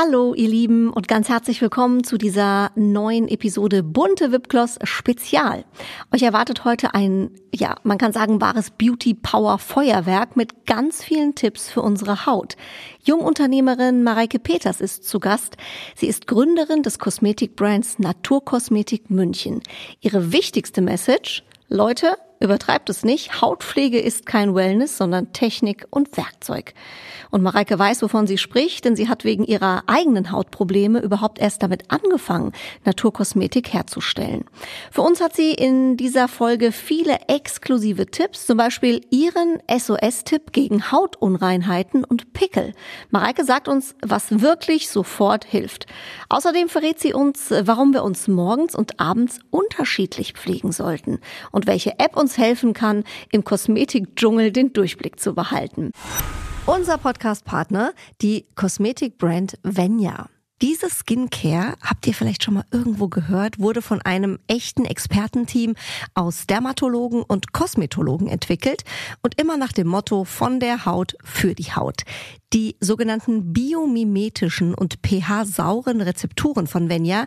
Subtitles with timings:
[0.00, 5.64] Hallo, ihr Lieben, und ganz herzlich willkommen zu dieser neuen Episode Bunte Wipgloss Spezial.
[6.14, 11.34] Euch erwartet heute ein, ja, man kann sagen, wahres Beauty Power Feuerwerk mit ganz vielen
[11.34, 12.54] Tipps für unsere Haut.
[13.02, 15.56] Jungunternehmerin Mareike Peters ist zu Gast.
[15.96, 19.62] Sie ist Gründerin des Kosmetikbrands Naturkosmetik München.
[20.00, 21.42] Ihre wichtigste Message?
[21.66, 23.40] Leute, übertreibt es nicht.
[23.40, 26.74] Hautpflege ist kein Wellness, sondern Technik und Werkzeug.
[27.30, 31.62] Und Mareike weiß, wovon sie spricht, denn sie hat wegen ihrer eigenen Hautprobleme überhaupt erst
[31.62, 32.52] damit angefangen,
[32.84, 34.44] Naturkosmetik herzustellen.
[34.90, 40.90] Für uns hat sie in dieser Folge viele exklusive Tipps, zum Beispiel ihren SOS-Tipp gegen
[40.90, 42.72] Hautunreinheiten und Pickel.
[43.10, 45.86] Mareike sagt uns, was wirklich sofort hilft.
[46.28, 51.20] Außerdem verrät sie uns, warum wir uns morgens und abends unterschiedlich pflegen sollten
[51.52, 55.92] und welche App uns helfen kann, im Kosmetikdschungel den Durchblick zu behalten.
[56.66, 60.28] Unser Podcast-Partner, die Kosmetikbrand Venya.
[60.60, 65.76] Diese Skincare, habt ihr vielleicht schon mal irgendwo gehört, wurde von einem echten Expertenteam
[66.14, 68.82] aus Dermatologen und Kosmetologen entwickelt
[69.22, 72.02] und immer nach dem Motto von der Haut für die Haut.
[72.52, 77.26] Die sogenannten biomimetischen und pH-sauren Rezepturen von Venya,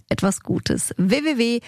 [0.11, 0.93] etwas Gutes.
[0.97, 1.61] www.venya.de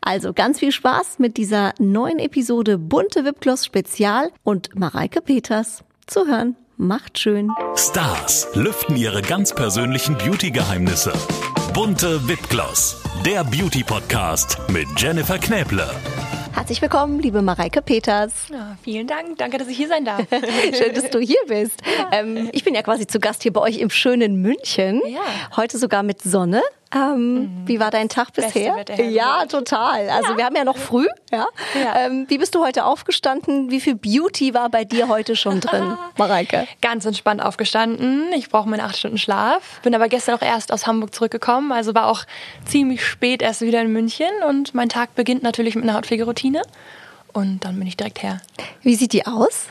[0.00, 6.26] also ganz viel Spaß mit dieser neuen Episode Bunte Wipgloss Spezial und Mareike Peters zu
[6.26, 6.56] hören.
[6.76, 7.50] Macht schön.
[7.74, 11.12] Stars lüften ihre ganz persönlichen Beauty-Geheimnisse.
[11.74, 15.88] Bunte Wipgloss, der Beauty-Podcast mit Jennifer Knäble.
[16.58, 18.48] Herzlich willkommen, liebe Mareike Peters.
[18.50, 19.38] Ja, vielen Dank.
[19.38, 20.26] Danke, dass ich hier sein darf.
[20.76, 21.80] Schön, dass du hier bist.
[21.86, 22.10] Ja.
[22.10, 25.00] Ähm, ich bin ja quasi zu Gast hier bei euch im schönen München.
[25.06, 25.20] Ja.
[25.56, 26.60] Heute sogar mit Sonne.
[26.94, 27.62] Ähm, mhm.
[27.66, 28.84] Wie war dein Tag bisher?
[29.10, 30.08] Ja, total.
[30.08, 30.36] Also ja.
[30.38, 31.06] wir haben ja noch früh.
[31.30, 31.46] Ja.
[31.74, 32.06] ja.
[32.06, 33.70] Ähm, wie bist du heute aufgestanden?
[33.70, 36.66] Wie viel Beauty war bei dir heute schon drin, Mareike?
[36.80, 38.32] Ganz entspannt aufgestanden.
[38.34, 39.80] Ich brauche meine acht Stunden Schlaf.
[39.82, 41.72] Bin aber gestern auch erst aus Hamburg zurückgekommen.
[41.72, 42.24] Also war auch
[42.64, 44.30] ziemlich spät erst wieder in München.
[44.46, 46.62] Und mein Tag beginnt natürlich mit einer Hautpflegeroutine.
[47.34, 48.40] Und dann bin ich direkt her.
[48.82, 49.66] Wie sieht die aus?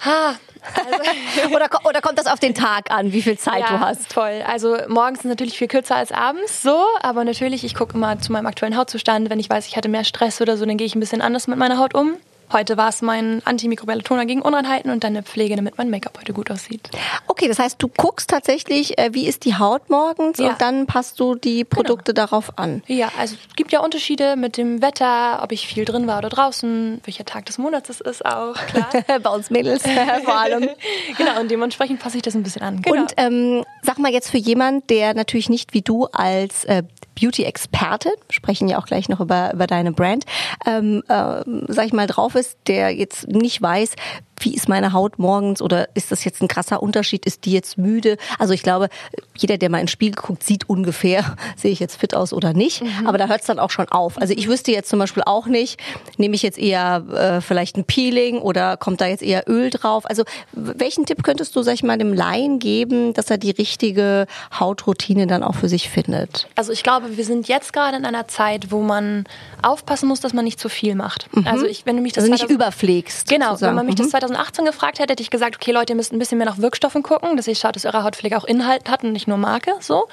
[0.00, 0.36] Ha,
[0.74, 4.12] also, oder, oder kommt das auf den Tag an, wie viel Zeit ja, du hast?
[4.12, 4.42] Voll.
[4.46, 6.84] Also morgens ist natürlich viel kürzer als abends, so.
[7.02, 9.30] Aber natürlich, ich gucke immer zu meinem aktuellen Hautzustand.
[9.30, 11.46] Wenn ich weiß, ich hatte mehr Stress oder so, dann gehe ich ein bisschen anders
[11.48, 12.16] mit meiner Haut um.
[12.52, 16.18] Heute war es mein antimikrobielle Toner gegen Unreinheiten und dann eine Pflege, damit mein Make-up
[16.18, 16.88] heute gut aussieht.
[17.26, 20.50] Okay, das heißt, du guckst tatsächlich, äh, wie ist die Haut morgens ja.
[20.50, 21.68] und dann passt du die genau.
[21.68, 22.26] Produkte genau.
[22.26, 22.82] darauf an.
[22.86, 26.30] Ja, also es gibt ja Unterschiede mit dem Wetter, ob ich viel drin war oder
[26.30, 28.88] draußen, welcher Tag des Monats es ist auch, klar.
[29.22, 29.82] Bei uns Mädels
[30.24, 30.70] vor allem.
[31.18, 32.82] genau, und dementsprechend passe ich das ein bisschen an.
[32.82, 33.02] Genau.
[33.02, 36.82] Und ähm, sag mal jetzt für jemand, der natürlich nicht wie du als äh,
[37.18, 40.24] Beauty-Experte, sprechen ja auch gleich noch über, über deine Brand,
[40.66, 43.94] ähm, äh, sag ich mal, drauf ist, der jetzt nicht weiß,
[44.44, 47.26] wie ist meine Haut morgens oder ist das jetzt ein krasser Unterschied?
[47.26, 48.16] Ist die jetzt müde?
[48.38, 48.88] Also ich glaube,
[49.36, 52.82] jeder, der mal ins Spiegel guckt, sieht ungefähr, sehe ich jetzt fit aus oder nicht.
[52.82, 53.06] Mhm.
[53.06, 54.20] Aber da hört es dann auch schon auf.
[54.20, 55.80] Also ich wüsste jetzt zum Beispiel auch nicht,
[56.16, 60.08] nehme ich jetzt eher äh, vielleicht ein Peeling oder kommt da jetzt eher Öl drauf?
[60.08, 64.26] Also welchen Tipp könntest du, sag ich mal, dem Laien geben, dass er die richtige
[64.58, 66.48] Hautroutine dann auch für sich findet?
[66.54, 69.24] Also ich glaube, wir sind jetzt gerade in einer Zeit, wo man
[69.62, 71.28] aufpassen muss, dass man nicht zu viel macht.
[71.34, 71.46] Mhm.
[71.46, 73.28] Also ich, wenn du mich das also nicht überpflegst.
[73.28, 73.70] Genau, sozusagen.
[73.70, 74.02] wenn man mich mhm.
[74.02, 76.58] das 2018 gefragt hätte, hätte ich gesagt, okay Leute, ihr müsst ein bisschen mehr nach
[76.58, 79.72] Wirkstoffen gucken, dass ihr schaut, dass eure Hautpflege auch Inhalt hat und nicht nur Marke.
[79.80, 80.06] So.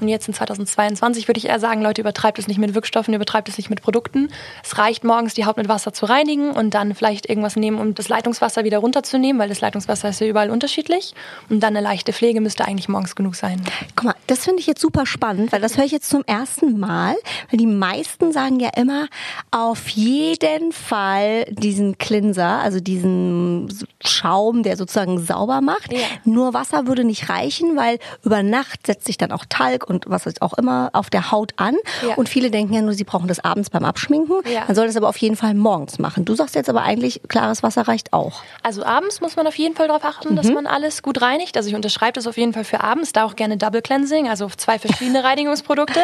[0.00, 3.48] Und jetzt in 2022 würde ich eher sagen, Leute, übertreibt es nicht mit Wirkstoffen, übertreibt
[3.48, 4.30] es nicht mit Produkten.
[4.64, 7.94] Es reicht morgens, die Haut mit Wasser zu reinigen und dann vielleicht irgendwas nehmen, um
[7.94, 11.14] das Leitungswasser wieder runterzunehmen, weil das Leitungswasser ist ja überall unterschiedlich.
[11.48, 13.62] Und dann eine leichte Pflege müsste eigentlich morgens genug sein.
[13.94, 16.78] Guck mal, das finde ich jetzt super spannend, weil das höre ich jetzt zum ersten
[16.78, 17.14] Mal,
[17.50, 19.06] weil die meisten sagen ja immer,
[19.50, 23.59] auf jeden Fall diesen Cleanser, also diesen
[24.04, 25.92] Schaum, der sozusagen sauber macht.
[25.92, 26.00] Ja.
[26.24, 30.26] Nur Wasser würde nicht reichen, weil über Nacht setzt sich dann auch Talg und was
[30.40, 31.76] auch immer auf der Haut an.
[32.06, 32.14] Ja.
[32.14, 34.36] Und viele denken ja nur, sie brauchen das abends beim Abschminken.
[34.50, 34.64] Ja.
[34.66, 36.24] Man soll das aber auf jeden Fall morgens machen.
[36.24, 38.42] Du sagst jetzt aber eigentlich, klares Wasser reicht auch.
[38.62, 40.36] Also abends muss man auf jeden Fall darauf achten, mhm.
[40.36, 41.56] dass man alles gut reinigt.
[41.56, 43.12] Also ich unterschreibe das auf jeden Fall für abends.
[43.12, 46.00] Da auch gerne Double Cleansing, also zwei verschiedene Reinigungsprodukte.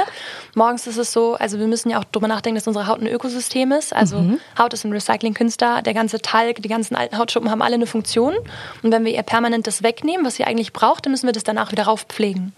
[0.55, 3.07] Morgens ist es so, also wir müssen ja auch drüber nachdenken, dass unsere Haut ein
[3.07, 3.95] Ökosystem ist.
[3.95, 4.41] Also mhm.
[4.59, 5.83] Haut ist ein Recyclingkünstler.
[5.83, 8.35] Der ganze Talg, die ganzen alten Hautschuppen Hautpumpen haben alle eine Funktion.
[8.83, 11.45] Und wenn wir ihr permanent das wegnehmen, was sie eigentlich braucht, dann müssen wir das
[11.45, 12.53] danach wieder raufpflegen.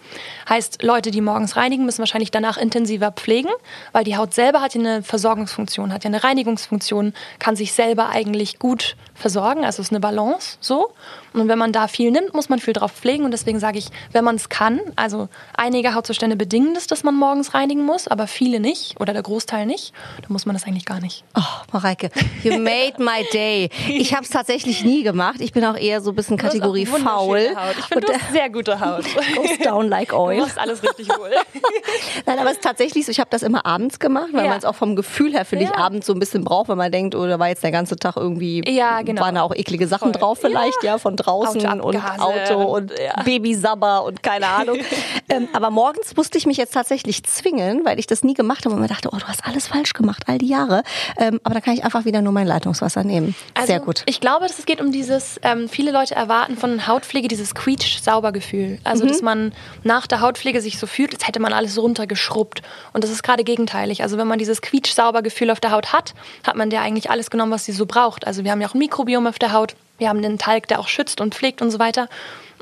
[0.49, 3.51] Heißt, Leute, die morgens reinigen, müssen wahrscheinlich danach intensiver pflegen,
[3.93, 8.09] weil die Haut selber hat ja eine Versorgungsfunktion, hat ja eine Reinigungsfunktion, kann sich selber
[8.09, 9.65] eigentlich gut versorgen.
[9.65, 10.91] Also es ist eine Balance so.
[11.35, 13.25] Und wenn man da viel nimmt, muss man viel drauf pflegen.
[13.25, 17.15] Und deswegen sage ich, wenn man es kann, also einige Hautzustände bedingen das, dass man
[17.15, 19.93] morgens reinigen muss, aber viele nicht oder der Großteil nicht,
[20.23, 21.25] dann muss man das eigentlich gar nicht.
[21.37, 21.43] Oh,
[21.73, 22.11] Mareike,
[22.43, 23.69] you made my day.
[23.89, 25.41] Ich habe es tatsächlich nie gemacht.
[25.41, 27.51] Ich bin auch eher so ein bisschen Kategorie faul.
[27.55, 27.77] Haut.
[27.79, 29.05] Ich finde, du hast sehr gute Haut.
[29.37, 30.37] Goes down like oil.
[30.39, 31.31] Du machst alles richtig wohl.
[32.27, 34.51] Nein, aber es ist tatsächlich so, ich habe das immer abends gemacht, weil Ja.
[34.51, 35.77] man es auch vom Gefühl her, finde ich, Ja.
[35.79, 38.17] abends so ein bisschen braucht, wenn man denkt, oh, da war jetzt der ganze Tag
[38.17, 39.23] irgendwie, Ja, genau.
[39.27, 40.21] waren da auch eklige Sachen Voll.
[40.21, 43.23] drauf vielleicht, ja, von draußen und Autoabgase Auto und und- ja.
[43.23, 44.79] Babysabber und keine Ahnung.
[45.29, 48.75] ähm, aber morgens musste ich mich jetzt tatsächlich zwingen, weil ich das nie gemacht habe
[48.75, 50.83] und mir dachte, oh, du hast alles falsch gemacht, all die Jahre.
[51.19, 53.35] Ähm, aber da kann ich einfach wieder nur mein Leitungswasser nehmen.
[53.65, 54.03] Sehr Also, gut.
[54.07, 58.79] Ich glaube, dass es geht um dieses, ähm, viele Leute erwarten von Hautpflege dieses quietsch-sauber-Gefühl.
[58.85, 59.09] Also, Mhm.
[59.09, 59.53] dass man
[59.83, 62.63] nach der Hautpflege sich so fühlt, als hätte man alles runtergeschrubbt.
[62.93, 64.03] Und das ist gerade gegenteilig.
[64.03, 66.15] Also, wenn man dieses quietsch-sauber-Gefühl auf der Haut hat,
[66.47, 68.27] hat man ja eigentlich alles genommen, was sie so braucht.
[68.27, 69.77] Also, wir haben ja auch ein Mikrobiom auf der Haut.
[69.99, 72.09] Wir haben den Talg, der auch schützt und pflegt und so weiter.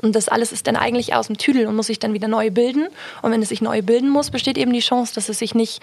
[0.03, 2.51] Und das alles ist dann eigentlich aus dem Tüdel und muss sich dann wieder neu
[2.51, 2.89] bilden.
[3.23, 5.81] Und wenn es sich neu bilden muss, besteht eben die Chance, dass es sich nicht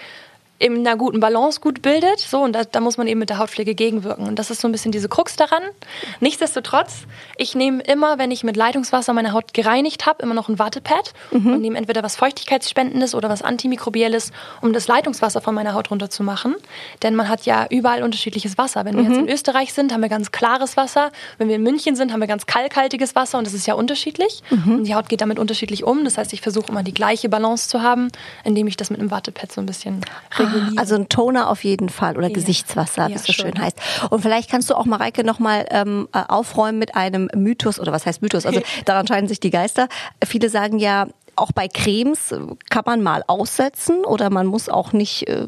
[0.57, 2.19] in einer guten Balance gut bildet.
[2.19, 4.27] So, und da, da muss man eben mit der Hautpflege gegenwirken.
[4.27, 5.61] Und das ist so ein bisschen diese Krux daran.
[6.21, 7.03] Nichtsdestotrotz,
[7.37, 11.13] ich nehme immer, wenn ich mit Leitungswasser meine Haut gereinigt habe, immer noch ein Wattepad
[11.31, 14.31] und nehme entweder was Feuchtigkeitsspendendes oder was Antimikrobielles,
[14.61, 16.55] um das Leitungswasser von meiner Haut runterzumachen.
[17.03, 18.85] Denn man hat ja überall unterschiedliches Wasser.
[18.85, 21.11] Wenn wir jetzt in Österreich sind, haben wir ganz klares Wasser.
[21.37, 24.41] Wenn wir in München sind, haben wir ganz kalkhaltiges Wasser und das ist ja unterschiedlich.
[24.65, 26.05] Und die Haut geht damit unterschiedlich um.
[26.05, 28.07] Das heißt, ich versuche immer die gleiche Balance zu haben,
[28.45, 30.01] indem ich das mit einem Wattepad so ein bisschen
[30.77, 33.61] Also ein Toner auf jeden Fall oder Gesichtswasser, wie Ja, es so schön schon.
[33.63, 33.77] heißt.
[34.09, 38.05] Und vielleicht kannst du auch, Mareike, nochmal ähm, äh, aufräumen mit einem Mythos, oder was
[38.05, 38.45] heißt Mythos?
[38.45, 39.87] Also daran scheiden sich die Geister.
[40.23, 42.39] Viele sagen ja, auch bei Cremes äh,
[42.69, 45.47] kann man mal aussetzen oder man muss auch nicht äh,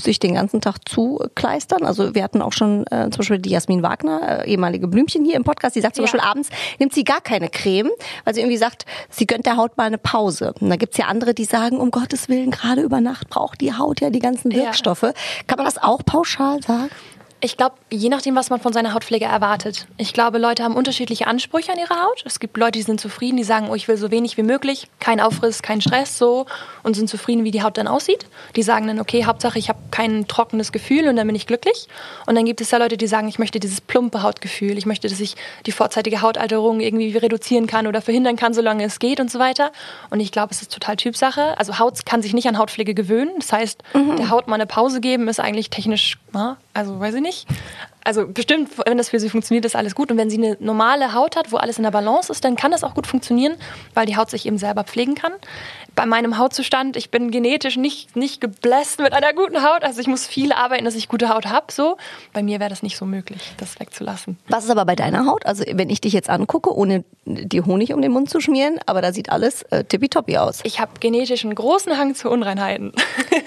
[0.00, 1.84] sich den ganzen Tag zukleistern.
[1.84, 5.36] Also wir hatten auch schon äh, zum Beispiel die Jasmin Wagner, äh, ehemalige Blümchen hier
[5.36, 6.10] im Podcast, die sagt zum Ja.
[6.12, 6.48] Beispiel abends
[6.78, 7.90] nimmt sie gar keine Creme,
[8.24, 10.54] weil sie irgendwie sagt, sie gönnt der Haut mal eine Pause.
[10.60, 13.74] Und da gibt's ja andere, die sagen, um Gottes Willen, gerade über Nacht braucht die
[13.74, 14.64] Haut ja die ganzen Ja.
[14.64, 15.12] Wirkstoffe.
[15.46, 16.90] Kann man das auch pauschal sagen?
[17.44, 19.88] Ich glaube, je nachdem, was man von seiner Hautpflege erwartet.
[19.96, 22.22] Ich glaube, Leute haben unterschiedliche Ansprüche an ihre Haut.
[22.24, 24.86] Es gibt Leute, die sind zufrieden, die sagen, oh, ich will so wenig wie möglich,
[25.00, 26.46] kein Aufriss, kein Stress, so
[26.84, 28.26] und sind zufrieden, wie die Haut dann aussieht.
[28.54, 31.88] Die sagen dann, okay, Hauptsache, ich habe kein trockenes Gefühl und dann bin ich glücklich.
[32.26, 35.08] Und dann gibt es ja Leute, die sagen, ich möchte dieses plumpe Hautgefühl, ich möchte,
[35.08, 35.34] dass ich
[35.66, 39.72] die vorzeitige Hautalterung irgendwie reduzieren kann oder verhindern kann, solange es geht und so weiter.
[40.10, 41.58] Und ich glaube, es ist total Typsache.
[41.58, 43.32] Also Haut kann sich nicht an Hautpflege gewöhnen.
[43.40, 43.82] Das heißt,
[44.16, 46.18] der Haut mal eine Pause geben ist eigentlich technisch,
[46.72, 47.46] also weiß ich nicht nicht.
[48.04, 50.10] Also bestimmt, wenn das für sie funktioniert, ist alles gut.
[50.10, 52.72] Und wenn sie eine normale Haut hat, wo alles in der Balance ist, dann kann
[52.72, 53.54] das auch gut funktionieren,
[53.94, 55.32] weil die Haut sich eben selber pflegen kann.
[55.94, 59.84] Bei meinem Hautzustand, ich bin genetisch nicht, nicht gebläst mit einer guten Haut.
[59.84, 61.70] Also ich muss viel arbeiten, dass ich gute Haut habe.
[61.70, 61.96] So.
[62.32, 64.38] Bei mir wäre das nicht so möglich, das wegzulassen.
[64.48, 65.44] Was ist aber bei deiner Haut?
[65.44, 69.02] Also wenn ich dich jetzt angucke, ohne dir Honig um den Mund zu schmieren, aber
[69.02, 70.60] da sieht alles äh, tippitoppi aus.
[70.64, 72.92] Ich habe genetisch einen großen Hang zu Unreinheiten.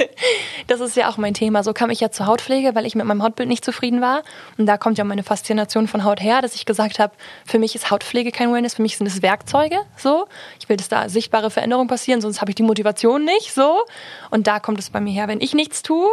[0.67, 1.63] das ist ja auch mein Thema.
[1.63, 4.23] So kam ich ja zur Hautpflege, weil ich mit meinem Hautbild nicht zufrieden war.
[4.57, 7.13] Und da kommt ja meine Faszination von Haut her, dass ich gesagt habe,
[7.45, 9.77] für mich ist Hautpflege kein Wellness, für mich sind es Werkzeuge.
[9.97, 10.27] So,
[10.59, 13.53] ich will, dass da sichtbare Veränderungen passieren, sonst habe ich die Motivation nicht.
[13.53, 13.83] So,
[14.31, 15.27] und da kommt es bei mir her.
[15.27, 16.07] Wenn ich nichts tue,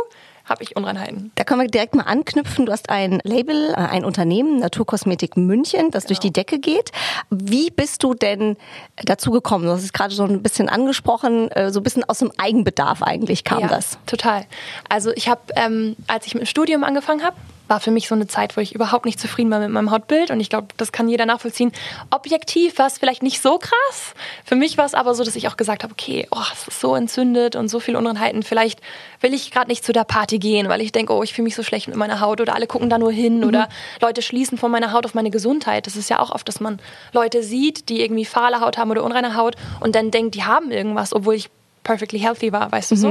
[0.45, 1.31] habe ich Unreinheiten.
[1.37, 2.67] Da können wir direkt mal anknüpfen.
[2.67, 6.91] Du hast ein Label, äh, ein Unternehmen, Naturkosmetik München, das durch die Decke geht.
[7.31, 8.57] Wie bist du denn
[8.97, 9.67] dazu gekommen?
[9.67, 13.03] Du hast es gerade schon ein bisschen angesprochen, äh, so ein bisschen aus dem Eigenbedarf
[13.03, 13.99] eigentlich kam ja, das.
[14.07, 14.45] Total.
[14.89, 17.37] Also ich habe, ähm, als ich mit dem Studium angefangen habe,
[17.73, 20.31] war für mich so eine Zeit, wo ich überhaupt nicht zufrieden war mit meinem Hautbild.
[20.31, 21.73] Und ich glaube, das kann jeder nachvollziehen.
[22.11, 24.13] Objektiv war es vielleicht nicht so krass.
[24.45, 26.81] Für mich war es aber so, dass ich auch gesagt habe, okay, oh, es ist
[26.81, 28.43] so entzündet und so viele Unreinheiten.
[28.43, 28.83] Vielleicht
[29.23, 31.55] will ich gerade nicht zu der Party gehen, weil ich denke, oh, ich fühle mich
[31.55, 33.71] so schlecht mit meiner Haut oder alle gucken da nur hin oder
[34.03, 35.87] Leute schließen von meiner Haut auf meine Gesundheit.
[35.87, 36.79] Das ist ja auch oft, dass man
[37.15, 40.71] Leute sieht, die irgendwie fahle Haut haben oder unreine Haut und dann denkt, die haben
[40.71, 41.49] irgendwas, obwohl ich
[41.85, 43.09] perfectly healthy war, weißt du so?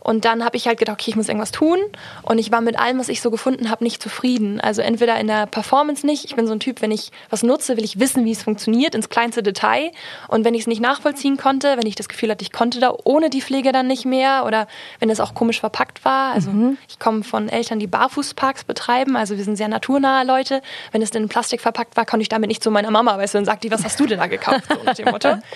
[0.00, 1.78] Und dann habe ich halt gedacht, okay, ich muss irgendwas tun.
[2.22, 4.60] Und ich war mit allem, was ich so gefunden habe, nicht zufrieden.
[4.60, 6.24] Also entweder in der Performance nicht.
[6.24, 8.94] Ich bin so ein Typ, wenn ich was nutze, will ich wissen, wie es funktioniert,
[8.94, 9.92] ins kleinste Detail.
[10.28, 12.94] Und wenn ich es nicht nachvollziehen konnte, wenn ich das Gefühl hatte, ich konnte da
[13.04, 14.66] ohne die Pflege dann nicht mehr oder
[14.98, 16.32] wenn es auch komisch verpackt war.
[16.32, 16.50] Also
[16.88, 19.16] ich komme von Eltern, die Barfußparks betreiben.
[19.16, 20.62] Also wir sind sehr naturnahe Leute.
[20.92, 23.34] Wenn es denn in Plastik verpackt war, konnte ich damit nicht zu meiner Mama, weißt
[23.34, 24.64] du, und sagt die, was hast du denn da gekauft?
[24.68, 25.38] So nach dem Motto.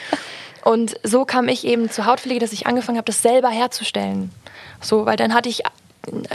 [0.64, 4.30] Und so kam ich eben zur Hautpflege, dass ich angefangen habe, das selber herzustellen.
[4.80, 5.60] So, weil dann hatte ich,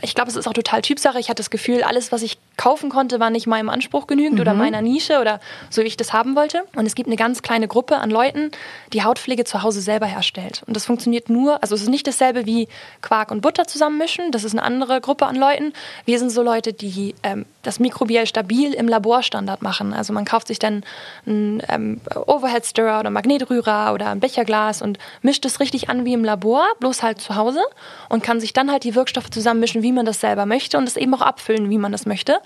[0.01, 1.19] ich glaube, es ist auch total Typsache.
[1.19, 4.41] Ich hatte das Gefühl, alles, was ich kaufen konnte, war nicht meinem Anspruch genügend mhm.
[4.41, 6.63] oder meiner Nische oder so, wie ich das haben wollte.
[6.75, 8.51] Und es gibt eine ganz kleine Gruppe an Leuten,
[8.93, 10.63] die Hautpflege zu Hause selber herstellt.
[10.67, 12.67] Und das funktioniert nur, also es ist nicht dasselbe wie
[13.01, 15.73] Quark und Butter zusammenmischen, das ist eine andere Gruppe an Leuten.
[16.05, 19.93] Wir sind so Leute, die ähm, das mikrobiell stabil im Laborstandard machen.
[19.93, 20.83] Also man kauft sich dann
[21.25, 26.23] einen ähm, Overhead-Stirrer oder Magnetrührer oder ein Becherglas und mischt es richtig an wie im
[26.23, 27.61] Labor, bloß halt zu Hause
[28.07, 30.97] und kann sich dann halt die Wirkstoffe zusammenmischen, wie man das selber möchte und es
[30.97, 32.39] eben auch abfüllen, wie man das möchte.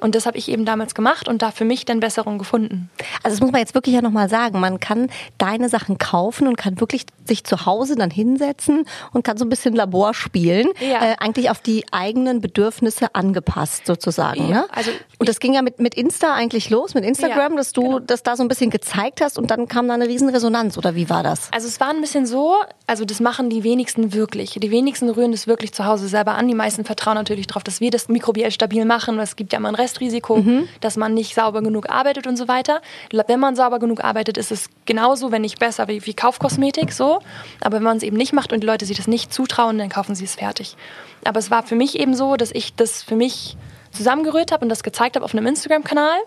[0.00, 2.90] Und das habe ich eben damals gemacht und da für mich dann Besserung gefunden.
[3.22, 4.60] Also das muss man jetzt wirklich ja nochmal sagen.
[4.60, 9.36] Man kann deine Sachen kaufen und kann wirklich sich zu Hause dann hinsetzen und kann
[9.36, 10.68] so ein bisschen Labor spielen.
[10.80, 11.12] Ja.
[11.12, 14.48] Äh, eigentlich auf die eigenen Bedürfnisse angepasst sozusagen.
[14.48, 14.66] Ja, ne?
[14.70, 17.82] also und das ging ja mit, mit Insta eigentlich los, mit Instagram, ja, dass du
[17.82, 17.98] genau.
[18.00, 20.94] das da so ein bisschen gezeigt hast und dann kam da eine riesen Resonanz oder
[20.94, 21.48] wie war das?
[21.52, 24.50] Also es war ein bisschen so, also das machen die wenigsten wirklich.
[24.50, 26.48] Die wenigsten rühren das wirklich zu Hause selber an.
[26.48, 29.18] Die meisten vertrauen natürlich darauf, dass wir das mikrobiell stabil machen.
[29.18, 30.68] Es gibt ja immer ein Restrisiko, mhm.
[30.80, 32.82] dass man nicht sauber genug arbeitet und so weiter.
[33.28, 37.20] Wenn man sauber genug arbeitet, ist es genauso, wenn nicht besser wie, wie Kaufkosmetik so.
[37.60, 39.88] Aber wenn man es eben nicht macht und die Leute sich das nicht zutrauen, dann
[39.88, 40.76] kaufen sie es fertig.
[41.24, 43.56] Aber es war für mich eben so, dass ich das für mich
[43.96, 46.18] zusammengerührt habe und das gezeigt habe auf einem Instagram-Kanal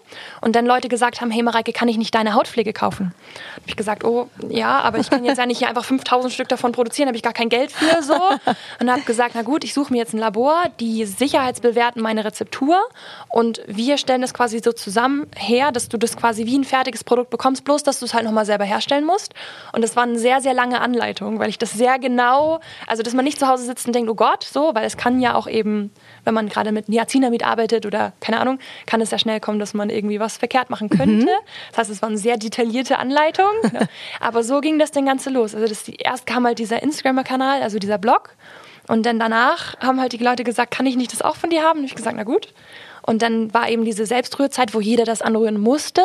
[0.42, 3.14] und dann Leute gesagt haben, hey Mareike, kann ich nicht deine Hautpflege kaufen?
[3.56, 6.50] Habe ich gesagt, oh ja, aber ich kann jetzt ja nicht hier einfach 5000 Stück
[6.50, 8.20] davon produzieren, habe ich gar kein Geld für so
[8.80, 12.78] und habe gesagt, na gut, ich suche mir jetzt ein Labor, die sicherheitsbewerten meine Rezeptur
[13.30, 17.04] und wir stellen das quasi so zusammen her, dass du das quasi wie ein fertiges
[17.04, 19.34] Produkt bekommst, bloß dass du es halt nochmal selber herstellen musst
[19.74, 23.14] und das war eine sehr, sehr lange Anleitung, weil ich das sehr genau, also dass
[23.14, 25.48] man nicht zu Hause sitzt und denkt, oh Gott, so, weil es kann ja auch
[25.48, 25.92] eben
[26.24, 29.74] wenn man gerade mit Niacinamid arbeitet oder keine Ahnung, kann es ja schnell kommen, dass
[29.74, 31.26] man irgendwie was verkehrt machen könnte.
[31.26, 31.30] Mhm.
[31.70, 33.46] Das heißt, es war eine sehr detaillierte Anleitung.
[33.72, 33.88] Ne?
[34.20, 35.54] Aber so ging das dann Ganze los.
[35.54, 38.36] Also das, erst kam halt dieser Instagram-Kanal, also dieser Blog.
[38.88, 41.62] Und dann danach haben halt die Leute gesagt, kann ich nicht das auch von dir
[41.62, 41.80] haben?
[41.80, 42.52] Und ich gesagt, na gut.
[43.02, 46.02] Und dann war eben diese Selbstrührzeit, wo jeder das anrühren musste.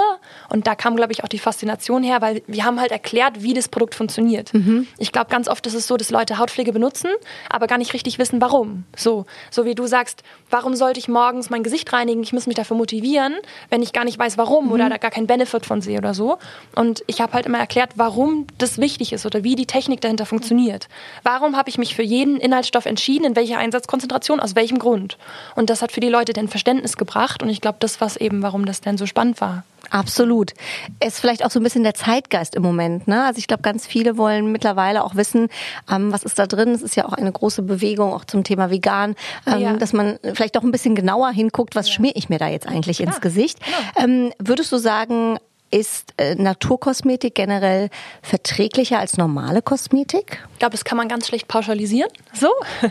[0.49, 3.55] Und da kam, glaube ich, auch die Faszination her, weil wir haben halt erklärt, wie
[3.55, 4.53] das Produkt funktioniert.
[4.55, 4.87] Mhm.
[4.99, 7.11] Ich glaube, ganz oft ist es so, dass Leute Hautpflege benutzen,
[7.49, 8.85] aber gar nicht richtig wissen, warum.
[8.97, 12.23] So, so wie du sagst, warum sollte ich morgens mein Gesicht reinigen?
[12.23, 13.35] Ich muss mich dafür motivieren,
[13.71, 14.73] wenn ich gar nicht weiß, warum mhm.
[14.73, 16.39] oder da gar keinen Benefit von sehe oder so.
[16.75, 20.27] Und ich habe halt immer erklärt, warum das wichtig ist oder wie die Technik dahinter
[20.27, 20.89] funktioniert.
[21.23, 25.19] Warum habe ich mich für jeden Inhaltsstoff entschieden, in welcher Einsatzkonzentration, aus welchem Grund?
[25.57, 27.43] Und das hat für die Leute dann Verständnis gebracht.
[27.43, 29.65] Und ich glaube, das war eben, warum das denn so spannend war.
[29.91, 30.53] Absolut.
[31.01, 33.07] Es ist vielleicht auch so ein bisschen der Zeitgeist im Moment.
[33.07, 33.25] Ne?
[33.25, 35.49] Also ich glaube, ganz viele wollen mittlerweile auch wissen,
[35.91, 36.71] ähm, was ist da drin.
[36.71, 39.15] Es ist ja auch eine große Bewegung auch zum Thema Vegan,
[39.47, 39.73] ähm, ja.
[39.75, 41.95] dass man vielleicht auch ein bisschen genauer hinguckt, was ja.
[41.95, 43.59] schmier ich mir da jetzt eigentlich ja, ins Gesicht.
[43.65, 44.07] Genau.
[44.07, 45.39] Ähm, würdest du sagen,
[45.71, 47.91] ist äh, Naturkosmetik generell
[48.23, 50.39] verträglicher als normale Kosmetik?
[50.53, 52.11] Ich glaube, das kann man ganz schlecht pauschalisieren.
[52.33, 52.49] So.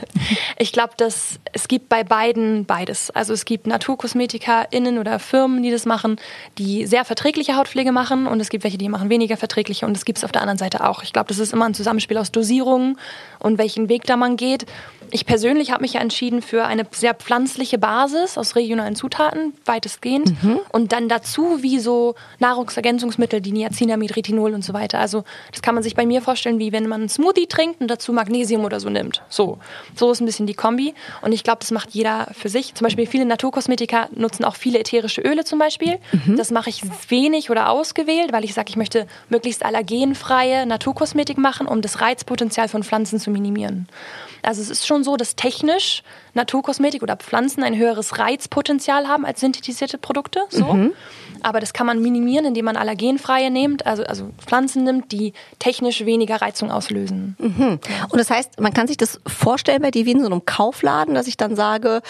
[0.60, 3.12] Ich glaube, dass es gibt bei beiden beides.
[3.12, 6.18] Also es gibt NaturkosmetikerInnen oder Firmen, die das machen,
[6.58, 10.06] die sehr verträgliche Hautpflege machen und es gibt welche, die machen weniger verträgliche und es
[10.06, 11.04] gibt es auf der anderen Seite auch.
[11.04, 12.98] Ich glaube, das ist immer ein Zusammenspiel aus Dosierungen
[13.40, 14.66] und welchen Weg da man geht.
[15.12, 20.42] Ich persönlich habe mich ja entschieden für eine sehr pflanzliche Basis aus regionalen Zutaten, weitestgehend.
[20.44, 20.60] Mhm.
[20.72, 22.16] Und dann dazu wie so
[22.64, 25.00] Nahrungsergänzungsmittel, die Niacinamid, Retinol und so weiter.
[25.00, 27.88] Also das kann man sich bei mir vorstellen, wie wenn man einen Smoothie trinkt und
[27.88, 29.22] dazu Magnesium oder so nimmt.
[29.30, 29.58] So,
[29.96, 30.94] so ist ein bisschen die Kombi.
[31.22, 32.74] Und ich glaube, das macht jeder für sich.
[32.76, 36.00] Zum Beispiel viele Naturkosmetiker nutzen auch viele ätherische Öle zum Beispiel.
[36.12, 36.38] Mhm.
[36.38, 41.68] Das mache ich wenig oder ausgewählt, weil ich sage, ich möchte möglichst allergenfreie Naturkosmetik machen,
[41.68, 43.88] um das Reizpotenzial von Pflanzen zu minimieren.
[44.42, 49.40] Also es ist schon so, dass technisch Naturkosmetik oder Pflanzen ein höheres Reizpotenzial haben als
[49.40, 50.42] synthetisierte Produkte.
[50.50, 50.74] So.
[50.74, 50.94] Mhm.
[51.42, 56.06] Aber das kann man minimieren, indem man allergenfreie nimmt, also, also Pflanzen nimmt, die technisch
[56.06, 57.36] weniger Reizung auslösen.
[57.38, 57.80] Mhm.
[58.10, 61.14] Und das heißt, man kann sich das vorstellen bei dir wie in so einem Kaufladen,
[61.14, 62.02] dass ich dann sage,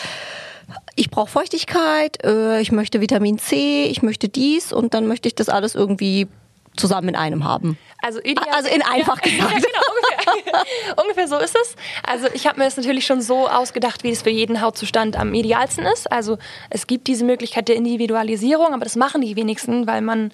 [0.96, 5.36] ich brauche Feuchtigkeit, äh, ich möchte Vitamin C, ich möchte dies und dann möchte ich
[5.36, 6.28] das alles irgendwie
[6.76, 7.78] zusammen in einem haben.
[8.02, 8.20] Also,
[8.52, 9.52] also in einfach gesagt.
[9.52, 10.03] Ja, genau,
[11.02, 11.76] ungefähr, so ist es.
[12.04, 15.34] Also ich habe mir das natürlich schon so ausgedacht, wie es für jeden Hautzustand am
[15.34, 16.12] idealsten ist.
[16.12, 16.38] Also
[16.70, 20.32] es gibt diese Möglichkeit der Individualisierung, aber das machen die wenigsten, weil man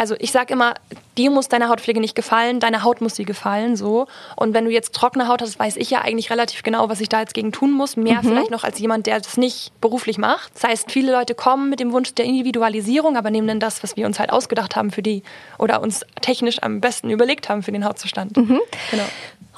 [0.00, 0.76] also ich sage immer,
[1.18, 4.06] dir muss deine Hautpflege nicht gefallen, deine Haut muss sie gefallen, so.
[4.34, 7.10] Und wenn du jetzt trockene Haut hast, weiß ich ja eigentlich relativ genau, was ich
[7.10, 7.98] da jetzt gegen tun muss.
[7.98, 8.28] Mehr mhm.
[8.28, 10.54] vielleicht noch als jemand, der das nicht beruflich macht.
[10.54, 13.94] Das heißt, viele Leute kommen mit dem Wunsch der Individualisierung, aber nehmen dann das, was
[13.98, 15.22] wir uns halt ausgedacht haben für die
[15.58, 18.38] oder uns technisch am besten überlegt haben für den Hautzustand.
[18.38, 18.58] Mhm.
[18.90, 19.04] Genau.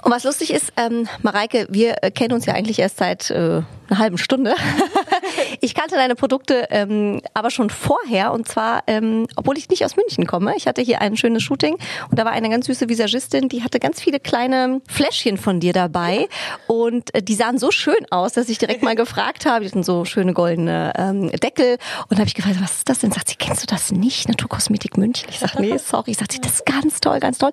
[0.02, 3.34] Und was lustig ist, ähm, Mareike, wir äh, kennen uns ja eigentlich erst seit äh,
[3.34, 4.54] einer halben Stunde.
[5.60, 9.96] Ich kannte deine Produkte ähm, aber schon vorher und zwar, ähm, obwohl ich nicht aus
[9.96, 10.54] München komme.
[10.56, 11.76] Ich hatte hier ein schönes Shooting
[12.10, 15.72] und da war eine ganz süße Visagistin, die hatte ganz viele kleine Fläschchen von dir
[15.72, 16.28] dabei
[16.66, 19.64] und äh, die sahen so schön aus, dass ich direkt mal gefragt habe.
[19.64, 21.78] Die hatten so schöne goldene ähm, Deckel
[22.08, 23.12] und habe ich gefragt, was ist das denn?
[23.12, 24.28] Sagt sie, kennst du das nicht?
[24.28, 25.28] Naturkosmetik München.
[25.30, 26.14] Ich sage, nee, sorry.
[26.14, 27.52] Sagt sie, das ist ganz toll, ganz toll.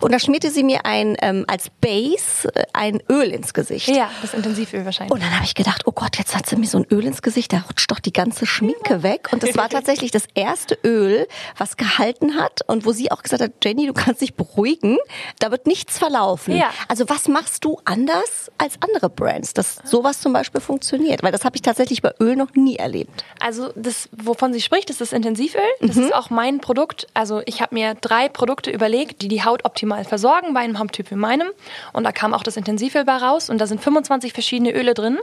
[0.00, 3.88] Und da schmierte sie mir ein ähm, als Base äh, ein Öl ins Gesicht.
[3.88, 5.12] Ja, das Intensivöl wahrscheinlich.
[5.12, 7.20] Und dann habe ich gedacht, oh Gott, jetzt hat sie mir so ein Öl ins
[7.20, 9.28] Gesicht, da rutscht doch die ganze Schminke weg.
[9.32, 13.42] Und das war tatsächlich das erste Öl, was gehalten hat und wo sie auch gesagt
[13.42, 14.96] hat, Jenny, du kannst dich beruhigen,
[15.40, 16.56] da wird nichts verlaufen.
[16.56, 16.70] Ja.
[16.88, 21.22] Also was machst du anders als andere Brands, dass sowas zum Beispiel funktioniert?
[21.22, 23.24] Weil das habe ich tatsächlich bei Öl noch nie erlebt.
[23.40, 25.60] Also das, wovon sie spricht, ist das Intensivöl.
[25.80, 27.08] Das ist auch mein Produkt.
[27.12, 31.10] Also ich habe mir drei Produkte überlegt, die die Haut optimal versorgen bei einem Hauttyp
[31.10, 31.48] wie meinem.
[31.92, 33.50] Und da kam auch das Intensivöl bei raus.
[33.50, 35.18] Und da sind 25 verschiedene Öle drin,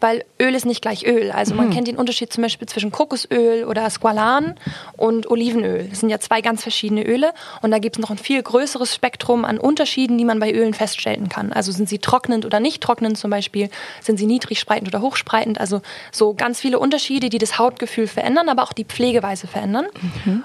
[0.00, 1.30] weil Öl ist nicht gleich Öl.
[1.32, 4.54] Also man kennt den Unterschied zum Beispiel zwischen Kokosöl oder Squalan
[4.96, 5.86] und Olivenöl.
[5.88, 7.32] Das sind ja zwei ganz verschiedene Öle.
[7.60, 10.74] Und da gibt es noch ein viel größeres Spektrum an Unterschieden, die man bei Ölen
[10.74, 11.52] feststellen kann.
[11.52, 13.70] Also sind sie trocknend oder nicht trocknend zum Beispiel?
[14.00, 15.60] Sind sie niedrig spreitend oder hochspreitend?
[15.60, 19.86] Also so ganz viele Unterschiede, die das Hautgefühl verändern, aber auch die Pflegeweise verändern.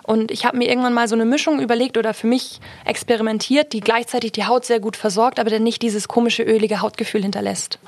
[0.04, 3.80] Und ich habe mir irgendwann mal so eine Mischung überlegt oder für mich experimentiert, die
[3.80, 7.80] gleichzeitig die Haut sehr gut versorgt, aber dann nicht dieses komische ölige Hautgefühl hinterlässt.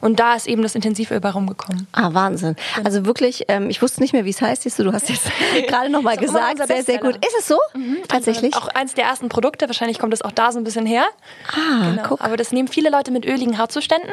[0.00, 1.88] Und da ist eben das Intensivöl bei rumgekommen.
[1.90, 2.54] Ah, Wahnsinn.
[2.84, 4.62] Also wirklich, ähm, ich wusste nicht mehr, wie es heißt.
[4.62, 5.26] Siehst du, du hast jetzt
[5.66, 6.68] gerade noch mal Ist auch immer gesagt.
[6.68, 7.16] Sehr, sehr gut.
[7.16, 7.58] Ist es so?
[8.06, 8.54] Tatsächlich?
[8.54, 11.04] Auch eins der ersten Produkte, wahrscheinlich kommt es auch da so ein bisschen her.
[11.52, 12.02] Ah, Genau.
[12.06, 12.20] guck.
[12.20, 14.12] Aber das nehmen viele Leute mit öligen Hautzuständen.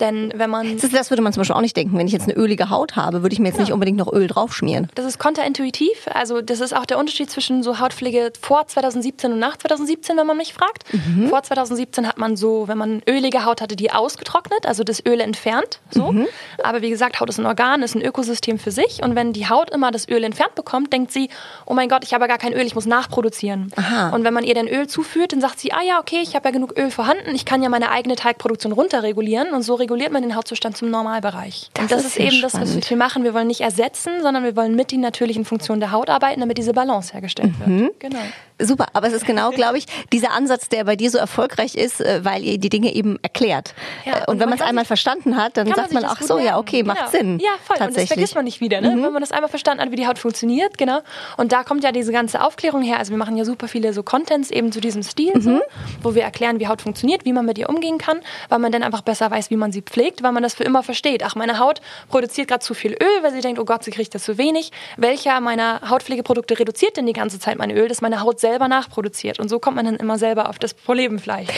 [0.00, 0.78] Denn wenn man.
[0.78, 1.96] Das, das würde man zum Beispiel auch nicht denken.
[1.96, 4.26] Wenn ich jetzt eine ölige Haut habe, würde ich mir jetzt nicht unbedingt noch Öl
[4.26, 4.88] draufschmieren.
[4.94, 6.08] Das ist kontraintuitiv.
[6.12, 10.26] Also das ist auch der Unterschied zwischen so Hautpflege vor 2017 und nach 2017, wenn
[10.26, 10.84] man mich fragt.
[11.28, 15.20] Vor 2017 hat man so, wenn man ölige Haut hatte, die ausgetrocknet, also das Öl
[15.20, 15.80] entfernt.
[15.90, 16.14] So.
[16.62, 19.02] Aber wie gesagt, Haut ist ein Organ, ist ein Ökosystem für sich.
[19.02, 21.28] Und wenn die Haut immer das Öl entfernt bekommt, denkt sie,
[21.66, 23.72] oh mein Gott, ich habe gar kein Öl, ich muss nachproduzieren.
[23.76, 24.10] Aha.
[24.10, 26.48] Und wenn man ihr dann Öl zuführt, dann sagt sie, ah ja, okay, ich habe
[26.48, 29.52] ja genug Öl vorhanden, ich kann ja meine eigene Teigproduktion runterregulieren.
[29.52, 31.70] Und so reguliert man den Hautzustand zum Normalbereich.
[31.74, 32.90] Das und das ist ist, eben das, was spannend.
[32.90, 33.24] wir machen.
[33.24, 36.58] Wir wollen nicht ersetzen, sondern wir wollen mit den natürlichen Funktionen der Haut arbeiten, damit
[36.58, 38.00] diese Balance hergestellt wird.
[38.00, 38.18] Genau.
[38.60, 42.00] Super, aber es ist genau, glaube ich, dieser Ansatz, der bei dir so erfolgreich ist,
[42.00, 43.74] äh, weil ihr die Dinge eben erklärt.
[44.04, 46.26] Ja, Äh, und und wenn man es einmal verstanden hat, dann sagt man, ach gut
[46.28, 46.58] so, ja, merken.
[46.58, 47.10] okay, macht genau.
[47.10, 47.38] Sinn.
[47.38, 47.76] Ja, voll.
[47.76, 48.10] Und das Tatsächlich.
[48.10, 48.14] Mhm.
[48.14, 48.90] vergisst man nicht wieder, ne?
[48.90, 50.76] wenn man das einmal verstanden hat, wie die Haut funktioniert.
[50.78, 51.00] Genau.
[51.36, 52.98] Und da kommt ja diese ganze Aufklärung her.
[52.98, 55.40] Also wir machen ja super viele so Contents eben zu diesem Stil, Mhm.
[55.40, 55.60] so,
[56.02, 58.82] wo wir erklären, wie Haut funktioniert, wie man mit ihr umgehen kann, weil man dann
[58.82, 61.22] einfach besser weiß, wie man sie pflegt, weil man das für immer versteht.
[61.24, 64.14] Ach, meine Haut produziert gerade zu viel Öl, weil sie denkt, oh Gott, sie kriegt
[64.14, 64.72] das zu wenig.
[64.96, 69.38] Welcher meiner Hautpflegeprodukte reduziert denn die ganze Zeit mein Öl, das meine Haut selber nachproduziert?
[69.40, 71.50] Und so kommt man dann immer selber auf das Problem vielleicht.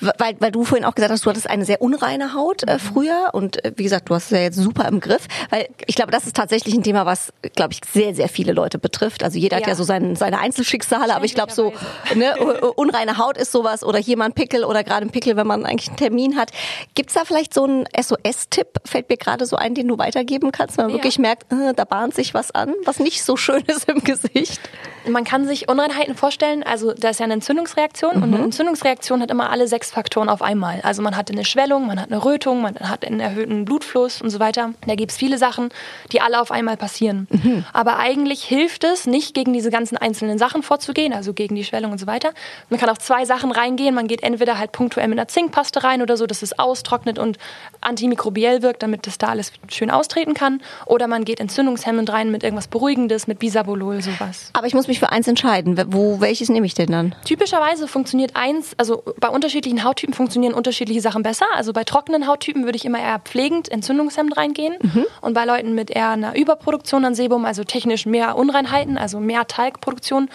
[0.00, 2.78] Also, Weil, weil du vorhin auch gesagt hast, du hattest eine sehr unreine Haut äh,
[2.78, 5.94] früher und äh, wie gesagt, du hast es ja jetzt super im Griff, weil ich
[5.96, 9.22] glaube, das ist tatsächlich ein Thema, was, glaube ich, sehr, sehr viele Leute betrifft.
[9.22, 9.74] Also jeder hat ja Ja.
[9.74, 11.72] so sein, seine Einzelschicksale, aber ich glaube so,
[12.14, 12.34] ne,
[12.76, 15.66] unreine Haut ist sowas oder hier mal ein Pickel oder gerade ein Pickel, wenn man
[15.66, 16.50] eigentlich einen Termin hat.
[16.94, 20.78] Gibt's da vielleicht so einen SOS-Tipp, fällt mir gerade so ein, den du weitergeben kannst,
[20.78, 20.96] wenn man Ja.
[20.98, 24.60] wirklich merkt, äh, da bahnt sich was an, was nicht so schön ist im Gesicht?
[25.08, 26.29] Man kann sich Unreinheiten vorstellen,
[26.64, 30.42] also da ist ja eine Entzündungsreaktion und eine Entzündungsreaktion hat immer alle sechs Faktoren auf
[30.42, 30.80] einmal.
[30.82, 34.30] Also man hat eine Schwellung, man hat eine Rötung, man hat einen erhöhten Blutfluss und
[34.30, 34.72] so weiter.
[34.86, 35.70] Da gibt es viele Sachen,
[36.12, 37.26] die alle auf einmal passieren.
[37.72, 41.92] Aber eigentlich hilft es nicht, gegen diese ganzen einzelnen Sachen vorzugehen, also gegen die Schwellung
[41.92, 42.30] und so weiter.
[42.68, 43.94] Man kann auf zwei Sachen reingehen.
[43.94, 47.38] Man geht entweder halt punktuell mit einer Zinkpaste rein oder so, dass es austrocknet und
[47.80, 50.60] antimikrobiell wirkt, damit das da alles schön austreten kann.
[50.86, 54.50] Oder man geht entzündungshemmend rein mit irgendwas Beruhigendes, mit Bisabolol, sowas.
[54.52, 55.80] Aber ich muss mich für eins entscheiden.
[55.88, 57.14] Wo, welches nehme ich denn dann?
[57.24, 61.46] Typischerweise funktioniert eins, also bei unterschiedlichen Hauttypen funktionieren unterschiedliche Sachen besser.
[61.54, 64.76] Also bei trockenen Hauttypen würde ich immer eher pflegend, entzündungshemmend reingehen.
[65.20, 69.46] Und bei Leuten mit eher einer Überproduktion an Sebum, also technisch mehr Unreinheiten, also mehr
[69.46, 70.28] Talgproduktion,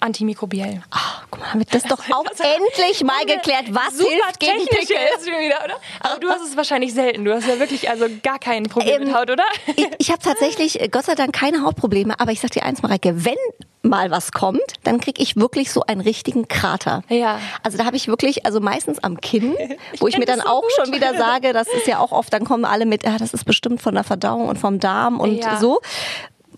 [0.00, 0.82] antimikrobiell.
[0.90, 3.66] Ach, guck mal, haben wir das doch auch endlich mal geklärt.
[3.70, 4.96] Was Super hilft gegen Pickel?
[5.18, 5.74] schon wieder, oder?
[6.00, 7.24] Aber du hast es wahrscheinlich selten.
[7.24, 9.44] Du hast ja wirklich also gar kein Problem Ähm, mit Haut, oder?
[9.76, 12.82] Ich, ich habe tatsächlich, äh, Gott sei Dank, keine Hautprobleme, aber ich sag dir eins,
[12.82, 13.34] Mareike, wenn
[13.82, 17.02] mal was kommt, dann krieg ich wirklich so einen richtigen Krater.
[17.08, 17.38] Ja.
[17.62, 19.54] Also da habe ich wirklich, also meistens am Kinn,
[19.98, 20.72] wo ich, kenn mir dann so auch gut.
[20.84, 23.44] schon wieder sage, das ist ja auch oft, dann kommen alle mit, ja, das ist
[23.44, 25.58] bestimmt von der Verdauung und vom Darm und Ja.
[25.58, 25.80] so.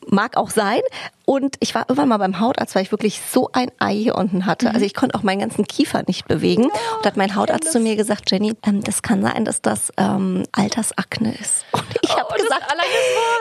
[0.06, 0.80] Mag auch sein.
[1.30, 4.46] Und ich war irgendwann mal beim Hautarzt, weil ich wirklich so ein Ei hier unten
[4.46, 4.66] hatte.
[4.68, 4.74] Mhm.
[4.74, 6.64] Also ich konnte auch meinen ganzen Kiefer nicht bewegen.
[6.64, 10.42] und hat mein Hautarzt zu mir gesagt, Jenny, ähm, das kann sein, dass das ähm,
[10.50, 11.64] Altersakne ist.
[11.72, 12.64] Und ich habe Oh, gesagt,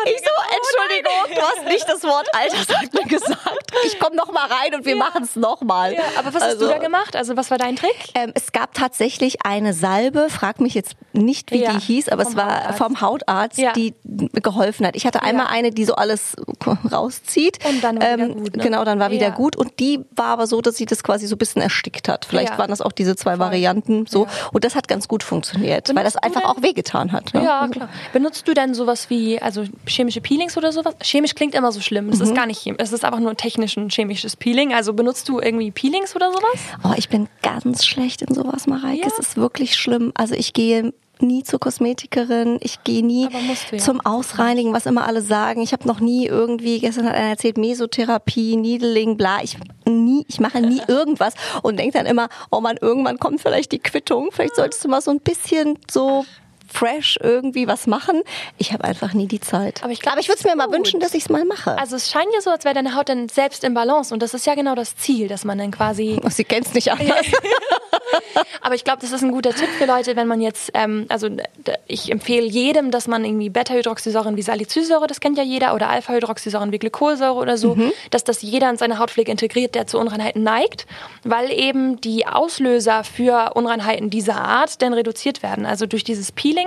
[0.06, 3.72] ich so, Oh, Entschuldigung, du hast nicht das Wort Altersakne gesagt.
[3.86, 5.94] Ich komme noch mal rein und wir machen es noch mal.
[5.94, 7.16] Ja, aber was hast du da gemacht?
[7.16, 7.96] Also was war dein Trick?
[8.16, 12.24] Ähm, es gab tatsächlich eine Salbe, frag mich jetzt nicht, wie Ja, die hieß, aber
[12.24, 12.78] es war Hautarzt.
[12.78, 13.74] vom Hautarzt, Ja.
[13.74, 13.94] die
[14.34, 14.96] geholfen hat.
[14.96, 15.52] Ich hatte einmal Ja.
[15.52, 16.36] eine, die so alles
[16.92, 17.60] rauszieht.
[17.66, 18.64] Und dann war wieder gut, ne?
[18.64, 19.34] Genau, dann war wieder Ja.
[19.36, 19.56] gut.
[19.56, 22.26] Und die war aber so, dass sie das quasi so ein bisschen erstickt hat.
[22.26, 22.58] Vielleicht Ja.
[22.58, 23.40] waren das auch diese zwei Voll.
[23.46, 24.26] Varianten so.
[24.26, 24.32] Ja.
[24.54, 27.34] Und das hat ganz gut funktioniert, weil das Benutzt einfach denn- auch wehgetan hat.
[27.34, 27.44] Ne?
[27.44, 27.90] Ja, klar.
[28.14, 30.96] Benutzt du denn sowas wie also chemische Peelings oder sowas?
[31.02, 32.10] Chemisch klingt immer so schlimm.
[32.12, 32.82] Das ist gar nicht chemisch.
[32.82, 34.74] Es ist einfach nur technisch ein chemisches Peeling.
[34.74, 36.60] Also benutzt du irgendwie Peelings oder sowas?
[36.84, 39.06] Oh, ich bin ganz schlecht in sowas, Mareike.
[39.08, 40.12] Es ist wirklich schlimm.
[40.16, 43.82] Also ich gehe nie zur Kosmetikerin, ich gehe nie du ja.
[43.82, 45.62] zum Ausreinigen, was immer alle sagen.
[45.62, 49.40] Ich habe noch nie irgendwie, gestern hat einer erzählt, Mesotherapie, Needling, bla.
[49.44, 53.72] Ich nie, ich mache nie irgendwas und denke dann immer, oh man, irgendwann kommt vielleicht
[53.72, 54.30] die Quittung.
[54.32, 56.26] Vielleicht solltest du mal so ein bisschen so
[56.72, 58.22] fresh irgendwie was machen.
[58.58, 59.82] Ich habe einfach nie die Zeit.
[59.84, 60.76] Aber ich glaub, Aber ich würde es mir mal gut.
[60.76, 61.78] wünschen, dass ich es mal mache.
[61.78, 64.34] Also es scheint ja so, als wäre deine Haut dann selbst im Balance und das
[64.34, 67.26] ist ja genau das Ziel, dass man dann quasi Oh, Sie kennt es nicht anders.
[68.62, 71.30] Aber ich glaube, das ist ein guter Tipp für Leute, wenn man jetzt, ähm, also
[71.30, 71.44] d-
[71.88, 76.72] ich empfehle jedem, dass man irgendwie Beta-Hydroxysäuren wie Salicylsäure, das kennt ja jeder, oder Alpha-Hydroxysäuren
[76.72, 77.78] wie Glykolsäure oder so,
[78.12, 80.86] dass das jeder in seine Hautpflege integriert, der zu Unreinheiten neigt,
[81.24, 85.66] weil eben die Auslöser für Unreinheiten dieser Art dann reduziert werden.
[85.66, 86.59] Also durch dieses Peeling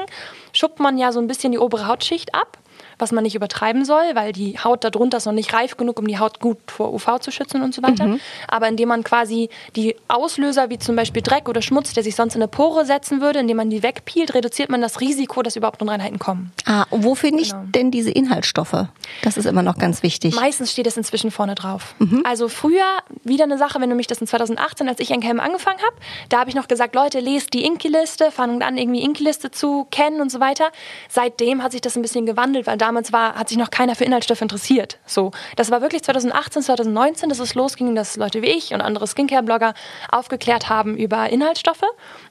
[0.52, 2.58] schuppt man ja so ein bisschen die obere Hautschicht ab
[2.98, 6.06] was man nicht übertreiben soll, weil die Haut darunter ist noch nicht reif genug, um
[6.06, 8.16] die Haut gut vor UV zu schützen und so weiter.
[8.48, 12.34] Aber indem man quasi die Auslöser, wie zum Beispiel Dreck oder Schmutz, der sich sonst
[12.34, 15.82] in eine Pore setzen würde, indem man die wegpeelt, reduziert man das Risiko, dass überhaupt
[15.82, 16.52] Unreinheiten kommen.
[16.66, 17.64] Ah, wo finde ich Genau.
[17.74, 18.86] denn diese Inhaltsstoffe?
[19.22, 20.34] Das ist immer noch ganz wichtig.
[20.34, 21.94] Meistens steht es inzwischen vorne drauf.
[22.24, 22.84] Also früher,
[23.24, 25.94] wieder eine Sache, wenn du mich das in 2018, als ich NKM angefangen habe,
[26.28, 30.20] da habe ich noch gesagt, Leute, lest die Inki-Liste, fangen an, irgendwie Inki-Liste zu kennen
[30.20, 30.70] und so weiter.
[31.08, 34.04] Seitdem hat sich das ein bisschen gewandelt, weil damals war, hat sich noch keiner für
[34.04, 34.98] Inhaltsstoffe interessiert.
[35.06, 39.06] So, das war wirklich 2018, 2019, dass es losging, dass Leute wie ich und andere
[39.06, 39.72] Skincare-Blogger
[40.10, 41.84] aufgeklärt haben über Inhaltsstoffe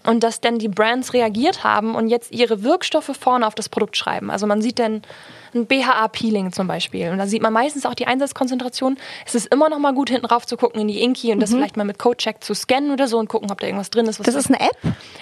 [0.05, 3.97] und dass dann die Brands reagiert haben und jetzt ihre Wirkstoffe vorne auf das Produkt
[3.97, 4.29] schreiben.
[4.29, 5.01] Also man sieht dann
[5.53, 7.09] ein BHA-Peeling zum Beispiel.
[7.09, 8.97] Und da sieht man meistens auch die Einsatzkonzentration.
[9.25, 11.51] Es ist immer noch mal gut, hinten rauf zu gucken in die Inki und das
[11.51, 14.25] vielleicht mal mit CodeCheck zu scannen oder so und gucken, ob da irgendwas drin ist.
[14.25, 14.77] Das ist eine App?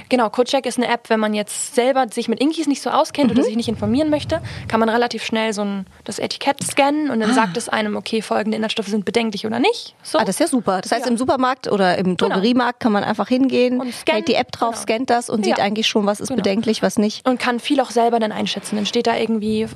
[0.10, 3.32] Genau, CodeCheck ist eine App, wenn man jetzt selber sich mit Inkis nicht so auskennt
[3.32, 7.20] oder sich nicht informieren möchte, kann man relativ schnell so ein, das Etikett scannen und
[7.20, 9.96] dann sagt es einem, okay, folgende Inhaltsstoffe sind bedenklich oder nicht.
[10.04, 10.18] So.
[10.20, 10.82] Ah, das ist ja super.
[10.82, 11.12] Das heißt, Ja.
[11.12, 14.82] im Supermarkt oder im Drogeriemarkt kann man einfach hingehen, hält die App drauf, genau.
[14.82, 15.64] scannt das und sieht Ja.
[15.64, 16.38] eigentlich schon, was ist Genau.
[16.38, 17.28] bedenklich, was nicht.
[17.28, 18.76] und kann viel auch selber dann einschätzen.
[18.76, 19.68] Dann steht da irgendwie,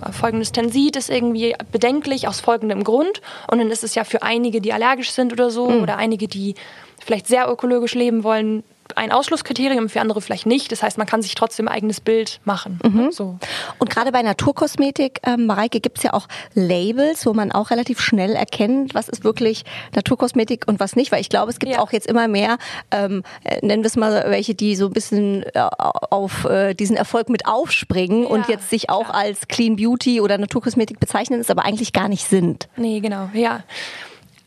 [0.44, 3.22] folgendes Tensit ist irgendwie bedenklich aus folgendem Grund.
[3.50, 6.56] Und dann ist es ja für einige, die allergisch sind oder so, oder einige, die
[7.04, 8.64] vielleicht sehr ökologisch leben wollen,
[8.96, 10.72] ein Ausschlusskriterium, für andere vielleicht nicht.
[10.72, 12.80] Das heißt, man kann sich trotzdem ein eigenes Bild machen.
[13.12, 13.38] So.
[13.80, 18.34] Und gerade bei Naturkosmetik, ähm, Mareike, gibt's ja auch Labels, wo man auch relativ schnell
[18.36, 19.64] erkennt, was ist wirklich
[19.96, 21.12] Naturkosmetik und was nicht.
[21.12, 21.80] Weil ich glaube, es gibt Ja.
[21.80, 22.58] auch jetzt immer mehr,
[22.92, 26.96] ähm, äh, nennen wir es mal welche, die so ein bisschen äh, auf äh, diesen
[26.96, 29.16] Erfolg mit aufspringen und jetzt sich auch klar.
[29.16, 32.68] als Clean Beauty oder Naturkosmetik bezeichnen, es aber eigentlich gar nicht sind.
[32.76, 33.64] Nee, genau, ja.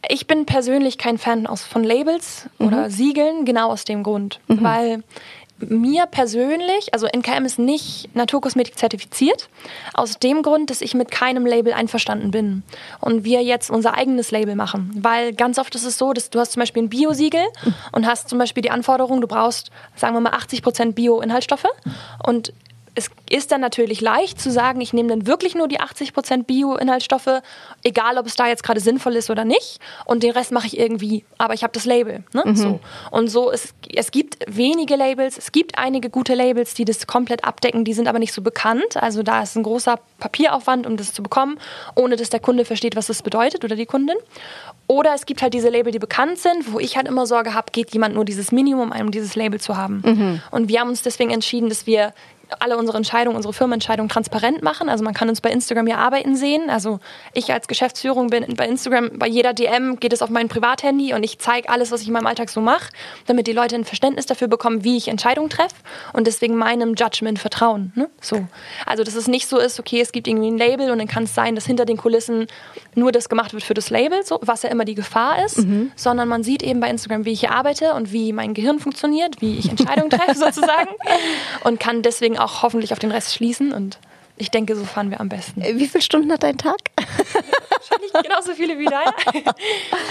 [0.09, 4.41] Ich bin persönlich kein Fan aus, von Labels oder Siegeln, genau aus dem Grund.
[4.49, 5.03] Weil
[5.59, 9.49] mir persönlich, also NKM ist nicht Naturkosmetik zertifiziert,
[9.95, 12.63] aus dem Grund, dass ich mit keinem Label einverstanden bin
[13.01, 14.91] und wir jetzt unser eigenes Label machen.
[15.01, 17.45] Weil ganz oft ist es so, dass du hast zum Beispiel ein Bio-Siegel
[17.93, 21.67] und hast zum Beispiel die Anforderung, du brauchst, sagen wir mal, 80% Bio-Inhaltsstoffe
[22.27, 22.53] und
[22.97, 27.43] es ist dann natürlich leicht zu sagen, ich nehme dann wirklich nur die 80% Bio-Inhaltsstoffe,
[27.85, 30.79] egal ob es da jetzt gerade sinnvoll ist oder nicht, und den Rest mache ich
[30.79, 31.25] irgendwie.
[31.37, 32.25] Aber ich habe das Label.
[32.33, 32.43] Ne?
[32.55, 32.81] So.
[33.11, 37.45] Und so, es, es gibt wenige Labels, es gibt einige gute Labels, die das komplett
[37.45, 38.97] abdecken, die sind aber nicht so bekannt.
[38.97, 41.59] Also da ist ein großer Papieraufwand, um das zu bekommen,
[41.95, 44.17] ohne dass der Kunde versteht, was das bedeutet oder die Kundin.
[44.87, 47.73] Oder es gibt halt diese Label, die bekannt sind, wo ich halt immer Sorge habe,
[47.73, 50.01] geht jemand nur dieses Minimum, um dieses Label zu haben.
[50.51, 52.15] Und wir haben uns deswegen entschieden, dass wir
[52.61, 54.89] alle unsere Entscheidungen, unsere Firmenentscheidungen transparent machen.
[54.89, 56.71] Also man kann uns bei Instagram ja arbeiten sehen.
[56.71, 57.01] Also
[57.33, 61.23] ich als Geschäftsführung bin bei Instagram, bei jeder DM geht es auf mein Privathandy und
[61.23, 62.93] ich zeige alles, was ich in meinem Alltag so mache,
[63.27, 65.75] damit die Leute ein Verständnis dafür bekommen, wie ich Entscheidungen treffe
[66.13, 67.93] und deswegen meinem Judgment vertrauen.
[67.95, 68.09] Ne?
[68.21, 68.47] So.
[68.85, 71.25] Also dass es nicht so ist, okay, es gibt irgendwie ein Label und dann kann
[71.25, 72.47] es sein, dass hinter den Kulissen
[72.95, 76.29] nur das gemacht wird für das Label, so, was ja immer die Gefahr ist, sondern
[76.29, 79.59] man sieht eben bei Instagram, wie ich hier arbeite und wie mein Gehirn funktioniert, wie
[79.59, 80.91] ich Entscheidungen treffe sozusagen
[81.65, 83.99] und kann deswegen auch hoffentlich auf den Rest schließen und
[84.37, 85.63] ich denke, so fahren wir am besten.
[85.63, 86.77] Wie viele Stunden hat dein Tag?
[87.91, 89.13] wahrscheinlich genauso viele wie deine.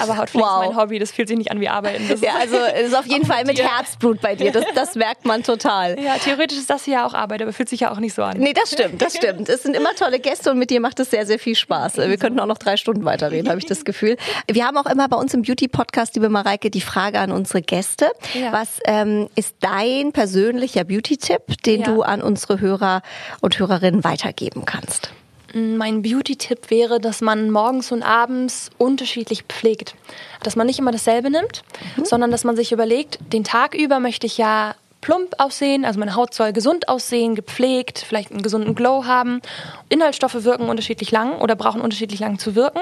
[0.02, 0.64] Aber Hautpflege wow.
[0.64, 2.08] ist mein Hobby, das fühlt sich nicht an wie Arbeiten.
[2.08, 5.26] Das ja, also es ist auf jeden Fall mit Herzblut bei dir, das, das merkt
[5.26, 6.00] man total.
[6.00, 8.38] Ja, theoretisch ist das ja auch Arbeit, aber fühlt sich ja auch nicht so an.
[8.38, 9.50] Nee, das stimmt, das stimmt.
[9.50, 11.98] Es sind immer tolle Gäste und mit dir macht es sehr, sehr viel Spaß.
[11.98, 14.18] Wir könnten auch noch drei Stunden weiterreden, habe ich das Gefühl.
[14.50, 18.12] Wir haben auch immer bei uns im Beauty-Podcast, liebe Mareike, die Frage an unsere Gäste.
[18.34, 18.52] Ja.
[18.52, 21.86] Was ähm, ist dein persönlicher Beauty-Tipp, den ja.
[21.88, 23.02] du an unsere Hörer
[23.42, 25.12] und Hörerinnen weitergeben kannst?
[25.58, 29.96] Mein Beauty-Tipp wäre, dass man morgens und abends unterschiedlich pflegt.
[30.44, 31.64] Dass man nicht immer dasselbe nimmt,
[31.96, 32.04] mhm.
[32.04, 36.16] sondern dass man sich überlegt, den Tag über möchte ich ja plump aussehen, also meine
[36.16, 39.40] Haut soll gesund aussehen, gepflegt, vielleicht einen gesunden Glow haben.
[39.88, 42.80] Inhaltsstoffe wirken unterschiedlich lang oder brauchen unterschiedlich lang zu wirken.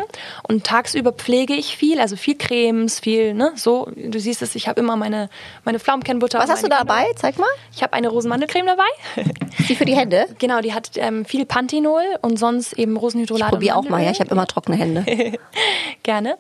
[0.47, 3.91] Und tagsüber pflege ich viel, also viel Cremes, viel, ne, so.
[3.97, 5.29] Du siehst es, ich habe immer meine,
[5.65, 6.39] meine Pflaumenkernbutter.
[6.39, 7.07] Was hast du dabei?
[7.17, 7.49] Zeig mal.
[7.75, 8.88] Ich habe eine Rosenmandelcreme dabei.
[9.67, 10.27] Die für die Hände?
[10.39, 13.49] Genau, die hat ähm, viel Panthenol und sonst eben Rosenhydrolat.
[13.49, 14.12] Ich probiere auch mal, ja.
[14.12, 15.05] Ich habe immer trockene Hände.
[16.03, 16.38] Gerne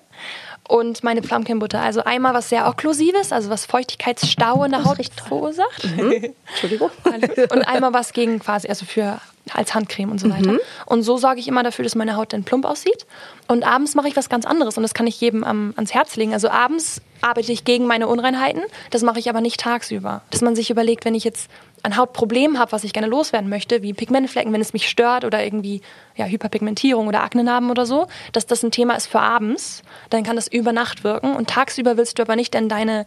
[0.67, 1.81] und meine Pflaumenkernbutter.
[1.81, 4.97] Also einmal was sehr okklusives, also was Feuchtigkeitsstau in der Haut
[5.27, 5.83] verursacht.
[5.83, 6.33] Mhm.
[6.49, 6.89] Entschuldigung.
[7.03, 9.19] und einmal was gegen quasi, also für
[9.51, 10.53] als Handcreme und so weiter.
[10.53, 10.59] Mhm.
[10.85, 13.05] Und so sorge ich immer dafür, dass meine Haut dann plump aussieht.
[13.47, 16.15] Und abends mache ich was ganz anderes und das kann ich jedem am, ans Herz
[16.15, 16.33] legen.
[16.33, 20.21] Also abends arbeite ich gegen meine Unreinheiten, das mache ich aber nicht tagsüber.
[20.29, 21.49] Dass man sich überlegt, wenn ich jetzt
[21.83, 25.43] ein Hautproblem habe, was ich gerne loswerden möchte, wie Pigmentflecken, wenn es mich stört oder
[25.43, 25.81] irgendwie
[26.15, 30.35] ja, Hyperpigmentierung oder Aknenarben oder so, dass das ein Thema ist für abends, dann kann
[30.35, 33.05] das über Nacht wirken und tagsüber willst du aber nicht denn deine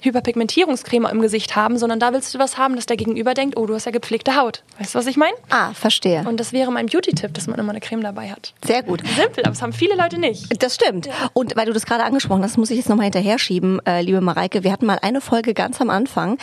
[0.00, 3.66] Hyperpigmentierungscreme im Gesicht haben, sondern da willst du was haben, dass der Gegenüber denkt, oh,
[3.66, 4.62] du hast ja gepflegte Haut.
[4.78, 5.34] Weißt du, was ich meine?
[5.50, 6.24] Ah, verstehe.
[6.28, 8.54] Und das wäre mein Beauty-Tipp, dass man immer eine Creme dabei hat.
[8.64, 9.02] Sehr gut.
[9.16, 10.62] Simpel, aber das haben viele Leute nicht.
[10.62, 11.06] Das stimmt.
[11.06, 11.30] Ja.
[11.32, 14.20] Und weil du das gerade angesprochen hast, muss ich jetzt nochmal hinterher schieben, äh, liebe
[14.20, 14.62] Mareike.
[14.62, 16.38] Wir hatten mal eine Folge ganz am Anfang.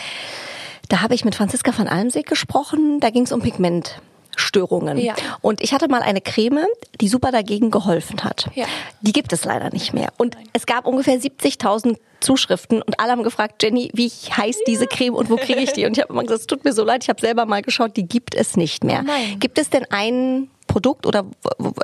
[0.88, 3.00] Da habe ich mit Franziska van Almsig gesprochen.
[3.00, 4.00] Da ging es um Pigment.
[4.36, 4.98] Störungen.
[4.98, 5.14] Ja.
[5.40, 6.66] Und ich hatte mal eine Creme,
[7.00, 8.50] die super dagegen geholfen hat.
[8.54, 8.66] Ja.
[9.00, 10.12] Die gibt es leider nicht mehr.
[10.18, 10.48] Und Nein.
[10.52, 15.30] es gab ungefähr 70.000 Zuschriften und alle haben gefragt, Jenny, wie heißt diese Creme und
[15.30, 15.86] wo kriege ich die?
[15.86, 17.96] Und ich habe immer gesagt, es tut mir so leid, ich habe selber mal geschaut,
[17.96, 19.02] die gibt es nicht mehr.
[19.02, 19.38] Nein.
[19.38, 21.24] Gibt es denn einen Produkt oder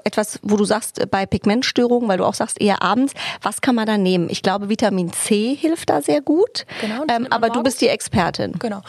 [0.05, 3.75] etwas, wo du sagst, äh, bei Pigmentstörungen, weil du auch sagst, eher abends, was kann
[3.75, 4.29] man da nehmen?
[4.29, 6.67] Ich glaube, Vitamin C hilft da sehr gut.
[6.83, 7.05] Genau.
[7.09, 8.53] Ähm, aber du bist die Expertin.
[8.59, 8.83] Genau.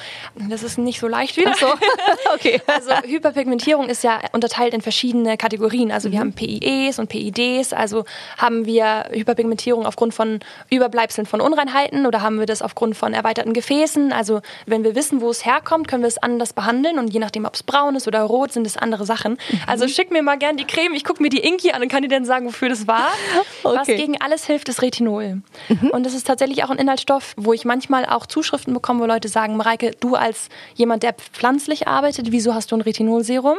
[0.49, 1.51] Das ist nicht so leicht wieder.
[1.53, 1.67] Ach so.
[2.33, 2.61] okay.
[2.67, 5.89] Also Hyperpigmentierung ist ja unterteilt in verschiedene Kategorien.
[5.91, 6.21] Also wir mhm.
[6.21, 7.71] haben PIEs und PIDs.
[7.71, 8.03] Also
[8.37, 13.53] haben wir Hyperpigmentierung aufgrund von Überbleibseln von Unreinheiten oder haben wir das aufgrund von erweiterten
[13.53, 14.11] Gefäßen?
[14.11, 17.45] Also wenn wir wissen, wo es herkommt, können wir es anders behandeln und je nachdem,
[17.45, 19.37] ob es braun ist oder rot, sind es andere Sachen.
[19.67, 21.87] Also also schick mir mal gern die Creme, ich gucke mir die Inki an und
[21.89, 23.11] kann dir dann sagen, wofür das war.
[23.65, 23.77] Okay.
[23.77, 25.41] Was gegen alles hilft, ist Retinol.
[25.69, 25.89] Mhm.
[25.91, 29.29] Und das ist tatsächlich auch ein Inhaltsstoff, wo ich manchmal auch Zuschriften bekomme, wo Leute
[29.29, 33.57] sagen, Mareike, du als jemand, der pflanzlich arbeitet, wieso hast du ein Retinolserum?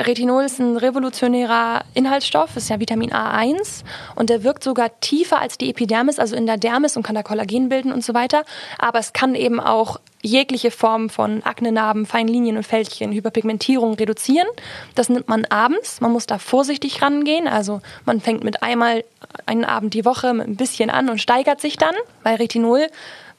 [0.00, 5.58] Retinol ist ein revolutionärer Inhaltsstoff, ist ja Vitamin A1 und der wirkt sogar tiefer als
[5.58, 8.44] die Epidermis, also in der Dermis und kann da Kollagen bilden und so weiter.
[8.78, 14.46] Aber es kann eben auch jegliche Form von Aknenarben, Feinlinien und Fältchen, Hyperpigmentierung reduzieren.
[14.94, 16.00] Das nimmt man abends.
[16.00, 17.48] Man muss da vorsichtig rangehen.
[17.48, 19.04] Also man fängt mit einmal
[19.46, 22.86] einen Abend die Woche mit ein bisschen an und steigert sich dann, weil Retinol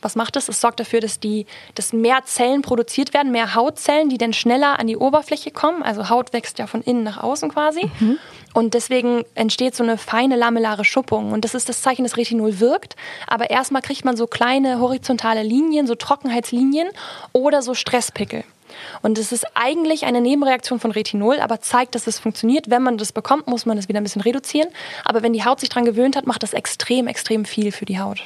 [0.01, 0.49] was macht es?
[0.49, 4.79] Es sorgt dafür, dass, die, dass mehr Zellen produziert werden, mehr Hautzellen, die dann schneller
[4.79, 5.83] an die Oberfläche kommen.
[5.83, 7.89] Also Haut wächst ja von innen nach außen quasi.
[7.99, 8.17] Mhm.
[8.53, 11.31] Und deswegen entsteht so eine feine lamellare Schuppung.
[11.31, 12.95] Und das ist das Zeichen, dass Retinol wirkt.
[13.27, 16.89] Aber erstmal kriegt man so kleine horizontale Linien, so Trockenheitslinien
[17.31, 18.43] oder so Stresspickel.
[19.01, 22.69] Und es ist eigentlich eine Nebenreaktion von Retinol, aber zeigt, dass es funktioniert.
[22.69, 24.69] Wenn man das bekommt, muss man das wieder ein bisschen reduzieren.
[25.05, 27.99] Aber wenn die Haut sich daran gewöhnt hat, macht das extrem, extrem viel für die
[27.99, 28.21] Haut.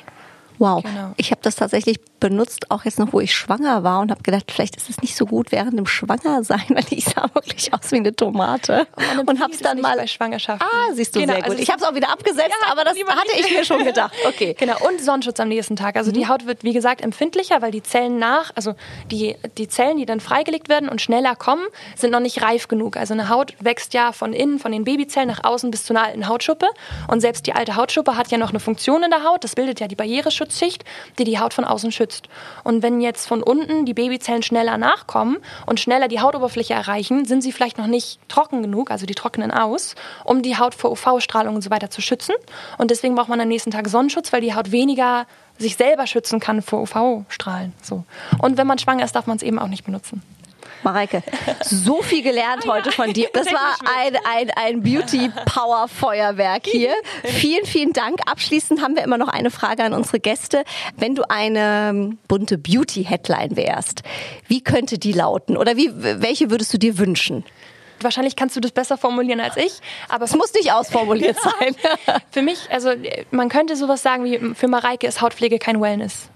[0.59, 0.83] Wow.
[0.83, 1.11] Genau.
[1.17, 4.51] Ich habe das tatsächlich benutzt, auch jetzt noch, wo ich schwanger war und habe gedacht,
[4.51, 7.97] vielleicht ist es nicht so gut während dem Schwangersein, weil ich sah wirklich aus wie
[7.97, 8.87] eine Tomate.
[9.19, 10.59] Und, und habe es dann mal bei Schwangerschaft.
[10.63, 11.51] Ah, siehst du genau, sehr gut.
[11.51, 14.13] Also ich habe es auch wieder abgesetzt, ja, aber das hatte ich mir schon gedacht.
[14.27, 14.55] Okay.
[14.65, 15.95] Genau und Sonnenschutz am nächsten Tag.
[15.95, 16.15] Also mhm.
[16.15, 18.73] die Haut wird wie gesagt empfindlicher, weil die Zellen nach, also
[19.11, 21.63] die die Zellen, die dann freigelegt werden und schneller kommen,
[21.95, 22.97] sind noch nicht reif genug.
[22.97, 26.05] Also eine Haut wächst ja von innen, von den Babyzellen nach außen bis zu einer
[26.05, 26.67] alten Hautschuppe
[27.07, 29.43] und selbst die alte Hautschuppe hat ja noch eine Funktion in der Haut.
[29.43, 30.83] Das bildet ja die Barriereschutzschicht,
[31.19, 32.14] die die Haut von außen schützt.
[32.63, 37.41] Und wenn jetzt von unten die Babyzellen schneller nachkommen und schneller die Hautoberfläche erreichen, sind
[37.41, 41.55] sie vielleicht noch nicht trocken genug, also die trocknen aus, um die Haut vor UV-Strahlung
[41.55, 42.35] und so weiter zu schützen.
[42.77, 45.25] Und deswegen braucht man am nächsten Tag Sonnenschutz, weil die Haut weniger
[45.57, 47.73] sich selber schützen kann vor UV-Strahlen.
[47.81, 48.03] So.
[48.39, 50.21] Und wenn man schwanger ist, darf man es eben auch nicht benutzen.
[50.83, 51.23] Mareike,
[51.61, 53.29] so viel gelernt ah, heute von dir.
[53.33, 56.93] Das war ein, ein, ein Beauty-Power-Feuerwerk hier.
[57.23, 58.19] Vielen, vielen Dank.
[58.25, 60.63] Abschließend haben wir immer noch eine Frage an unsere Gäste.
[60.95, 64.03] Wenn du eine bunte Beauty-Headline wärst,
[64.47, 65.57] wie könnte die lauten?
[65.57, 67.43] Oder wie, welche würdest du dir wünschen?
[68.01, 71.75] wahrscheinlich kannst du das besser formulieren als ich, aber es muss nicht ausformuliert sein.
[72.29, 72.91] für mich, also
[73.31, 76.29] man könnte sowas sagen wie, für Mareike ist Hautpflege kein Wellness.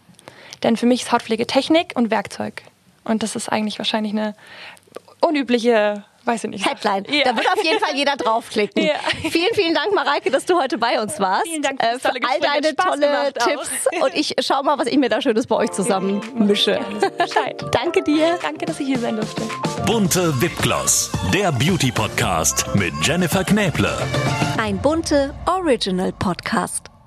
[0.64, 2.64] Denn für mich ist Hautpflege Technik und Werkzeug.
[3.04, 4.36] Und das ist eigentlich wahrscheinlich eine
[5.22, 6.70] unübliche weiß ich nicht.
[6.70, 7.06] Headline.
[7.10, 7.24] Ja.
[7.26, 8.84] Da wird auf jeden Fall jeder draufklicken.
[8.84, 8.96] Ja.
[9.30, 11.48] Vielen, vielen Dank, Mareike, dass du heute bei uns warst.
[11.48, 13.70] Vielen Dank äh, für all deine tolle Tipps.
[13.98, 14.06] Auch.
[14.06, 16.80] Und ich schau mal, was ich mir da Schönes bei euch zusammen mische.
[17.18, 17.64] Bescheid.
[17.72, 18.38] Danke dir.
[18.42, 19.42] Danke, dass ich hier sein durfte.
[19.86, 23.98] Bunte Wipgloss, der Beauty Podcast mit Jennifer Knäble.
[24.58, 26.99] Ein bunte Original Podcast.